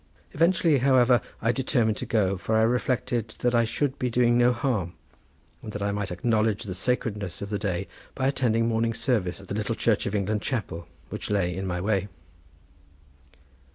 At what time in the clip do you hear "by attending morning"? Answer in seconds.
8.15-8.95